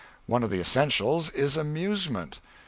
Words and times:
One 0.25 0.41
of 0.41 0.49
the 0.49 0.59
essentials 0.59 1.29
is 1.29 1.55
amusement. 1.55 2.39